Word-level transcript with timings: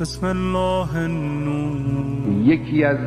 بسم 0.00 0.26
الله 0.26 0.96
النور. 0.96 2.46
یکی 2.46 2.84
از 2.84 2.98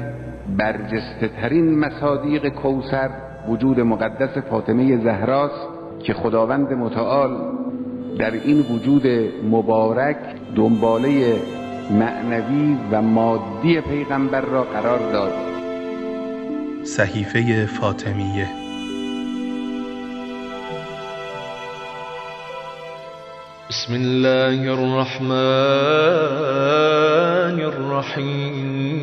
برجسته 0.57 1.28
ترین 1.41 1.79
مصادیق 1.79 2.50
کوسر 2.50 3.10
وجود 3.48 3.79
مقدس 3.79 4.38
فاطمه 4.50 5.04
زهراست 5.04 5.68
که 6.04 6.13
خداوند 6.13 6.73
متعال 6.73 7.38
در 8.20 8.31
این 8.31 8.59
وجود 8.59 9.08
مبارک 9.52 10.18
دنباله 10.55 11.36
معنوی 11.91 12.77
و 12.91 13.02
مادی 13.02 13.81
پیغمبر 13.81 14.41
را 14.41 14.63
قرار 14.63 14.99
داد. 15.12 15.34
صحیفه 16.84 17.66
فاطمیه. 17.66 18.66
بسم 23.70 23.95
الله 23.95 24.73
الرحمن 24.73 25.27
الرحيم. 27.71 28.95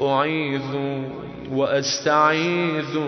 أعيذ 0.00 0.72
وأستعيذ 1.52 2.98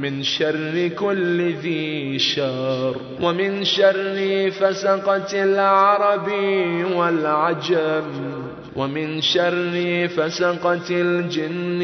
من 0.00 0.22
شر 0.22 0.88
كل 0.88 1.52
ذي 1.52 2.18
شر 2.18 2.96
ومن 3.20 3.64
شر 3.64 4.50
فسقة 4.50 5.44
العرب 5.44 6.28
والعجم 6.96 8.04
ومن 8.76 9.20
شر 9.20 10.08
فسقة 10.16 10.88
الجن 10.90 11.82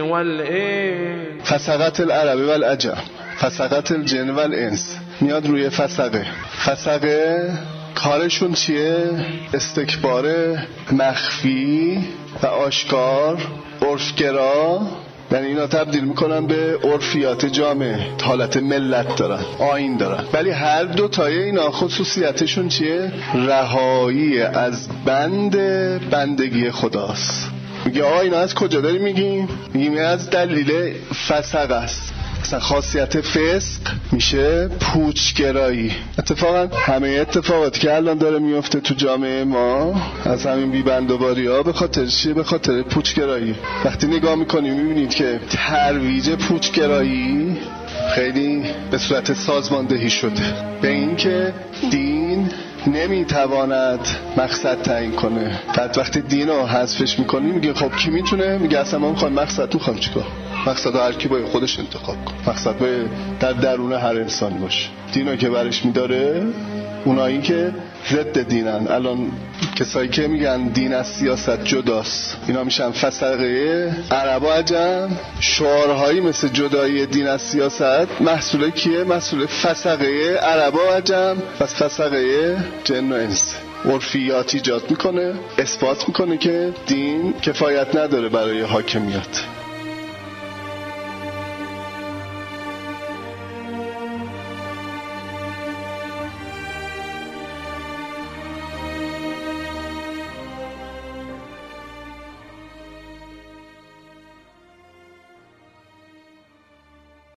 والإنس. 0.00 1.42
فسقت 1.50 2.00
العرب 2.00 2.38
والعجم 2.38 2.94
فسقت 3.38 3.90
الجن 3.90 4.30
والإنس. 4.30 5.01
میاد 5.22 5.46
روی 5.46 5.68
فسقه 5.70 6.26
فسقه 6.64 7.50
کارشون 7.94 8.52
چیه؟ 8.52 8.96
استکبار 9.54 10.26
مخفی 10.92 11.98
و 12.42 12.46
آشکار 12.46 13.38
عرفگرا. 13.82 14.80
یعنی 15.32 15.46
اینا 15.46 15.66
تبدیل 15.66 16.04
می‌کنن 16.04 16.46
به 16.46 16.78
عرفیات 16.84 17.46
جامعه 17.46 18.06
حالت 18.22 18.56
ملت 18.56 19.16
دارن 19.16 19.40
آین 19.58 19.96
دارن. 19.96 20.24
ولی 20.32 20.50
هر 20.50 20.84
دو 20.84 21.08
تایه 21.08 21.44
اینا 21.44 21.70
خصوصیتشون 21.70 22.68
چیه؟ 22.68 23.12
رهایی 23.34 24.42
از 24.42 24.88
بند 25.04 25.56
بندگی 26.10 26.70
خداست. 26.70 27.50
میگه 27.84 28.02
آقا 28.04 28.20
اینا 28.20 28.38
از 28.38 28.54
کجا 28.54 28.80
داری 28.80 28.98
میگیم 28.98 29.48
میگیم 29.74 29.96
از 29.96 30.30
دلیل 30.30 30.94
فسق 31.28 31.70
است. 31.70 32.11
مثلا 32.52 32.60
خاصیت 32.60 33.20
فسق 33.20 33.80
میشه 34.12 34.68
پوچگرایی. 34.68 35.92
اتفاقا 36.18 36.76
همه 36.76 37.08
اتفاقاتی 37.08 37.80
که 37.80 37.94
الان 37.94 38.18
داره 38.18 38.38
میفته 38.38 38.80
تو 38.80 38.94
جامعه 38.94 39.44
ما 39.44 40.02
از 40.24 40.46
همین 40.46 40.70
بیبندوباری 40.70 41.46
ها 41.46 41.62
به 41.62 41.72
خاطر 41.72 42.06
چیه 42.06 42.34
به 42.34 42.44
خاطر 42.44 42.82
پوچگرایی. 42.82 43.54
وقتی 43.84 44.06
نگاه 44.06 44.34
می‌کنیم 44.34 44.74
می‌بینید 44.74 45.14
که 45.14 45.40
ترویج 45.50 46.30
پوچگرایی 46.30 47.56
خیلی 48.14 48.62
به 48.90 48.98
صورت 48.98 49.32
سازماندهی 49.32 50.10
شده. 50.10 50.54
به 50.82 50.88
اینکه 50.88 51.54
دین 51.90 52.50
نمی‌تواند 52.86 54.08
مقصد 54.36 54.82
تعیین 54.82 55.12
کنه. 55.12 55.60
بعد 55.76 55.98
وقتی 55.98 56.20
دین 56.20 56.48
رو 56.48 56.66
حذفش 56.66 57.18
می‌کنی 57.18 57.52
میگه 57.52 57.74
خب 57.74 57.96
کی 57.96 58.10
می‌تونه؟ 58.10 58.58
میگه 58.58 58.78
اصلا 58.78 58.98
ما 58.98 59.10
می‌خوایم 59.10 59.34
مقصد 59.34 59.68
تو 59.68 59.78
خواهم 59.78 60.00
چیکار؟ 60.00 60.26
مقصد 60.66 60.96
هر 60.96 61.12
کی 61.12 61.28
باید 61.28 61.46
خودش 61.46 61.78
انتخاب 61.78 62.24
کن 62.24 62.34
مقصد 62.50 62.78
باید 62.78 63.06
در 63.40 63.52
درون 63.52 63.92
هر 63.92 64.20
انسانی 64.20 64.58
باشه. 64.58 64.88
دینو 65.12 65.36
که 65.36 65.50
برش 65.50 65.84
میداره 65.84 66.42
اونایی 67.04 67.40
که 67.40 67.72
ضد 68.10 68.48
دینن. 68.48 68.88
الان 68.88 69.32
کسایی 69.76 70.08
که 70.08 70.28
میگن 70.28 70.62
دین 70.62 70.94
از 70.94 71.06
سیاست 71.06 71.64
جداست. 71.64 72.36
اینا 72.48 72.64
میشن 72.64 72.90
فسقه 72.90 73.90
عرب 74.10 74.42
و 74.42 74.48
عجم. 74.48 75.10
شعارهایی 75.40 76.20
مثل 76.20 76.48
جدایی 76.48 77.06
دین 77.06 77.26
از 77.26 77.42
سیاست 77.42 78.20
محصول 78.20 78.70
کیه؟ 78.70 79.04
محصول 79.04 79.46
فسقه 79.46 80.34
عرب 80.34 80.74
و 80.74 80.78
عجم. 80.96 81.36
پس 81.60 81.74
فسقه 81.74 82.56
جن 82.84 83.12
و 83.12 83.14
انس. 83.14 83.54
عرفیات 83.84 84.54
ایجاد 84.54 84.90
می‌کنه 84.90 85.34
اثبات 85.58 86.08
می‌کنه 86.08 86.36
که 86.36 86.72
دین 86.86 87.34
کفایت 87.42 87.96
نداره 87.96 88.28
برای 88.28 88.60
حاکمیت. 88.60 89.61